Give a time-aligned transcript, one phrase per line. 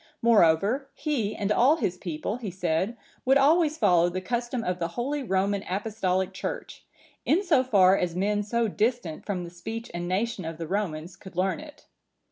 [0.23, 4.87] Moreover, he and all his people, he said, would always follow the custom of the
[4.87, 6.83] holy Roman Apostolic Church,
[7.23, 11.15] in so far as men so distant from the speech and nation of the Romans
[11.15, 11.85] could learn it.